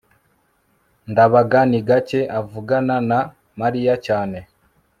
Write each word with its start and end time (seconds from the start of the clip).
ndabaga 1.11 1.59
ni 1.71 1.79
gake 1.87 2.19
avugana 2.39 2.95
na 3.09 3.19
mariya 3.61 3.93
cyane 4.05 4.37